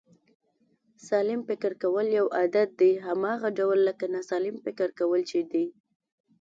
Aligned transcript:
سالم 1.07 1.39
فکر 1.49 1.71
کول 1.81 2.07
یو 2.17 2.25
عادت 2.37 2.69
دی، 2.79 2.91
هماغه 3.07 3.49
ډول 3.59 3.79
لکه 3.87 4.05
ناسلم 4.15 4.55
فکر 4.65 4.87
کول 4.99 5.21
چې 5.31 5.39
دی 5.51 5.65